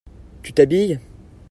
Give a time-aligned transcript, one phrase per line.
[0.41, 0.99] Tu t'habilles?